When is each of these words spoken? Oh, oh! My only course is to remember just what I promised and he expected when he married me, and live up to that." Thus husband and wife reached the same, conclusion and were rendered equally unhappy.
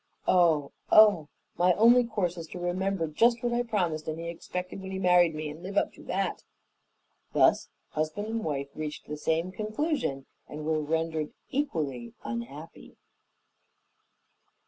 Oh, 0.27 0.71
oh! 0.89 1.29
My 1.59 1.73
only 1.73 2.03
course 2.03 2.35
is 2.35 2.47
to 2.47 2.59
remember 2.59 3.05
just 3.05 3.43
what 3.43 3.53
I 3.53 3.61
promised 3.61 4.07
and 4.07 4.19
he 4.19 4.29
expected 4.29 4.81
when 4.81 4.89
he 4.89 4.97
married 4.97 5.35
me, 5.35 5.47
and 5.49 5.61
live 5.61 5.77
up 5.77 5.93
to 5.93 6.01
that." 6.05 6.43
Thus 7.33 7.69
husband 7.89 8.25
and 8.25 8.43
wife 8.43 8.69
reached 8.73 9.05
the 9.05 9.15
same, 9.15 9.51
conclusion 9.51 10.25
and 10.47 10.65
were 10.65 10.81
rendered 10.81 11.33
equally 11.51 12.15
unhappy. 12.23 12.95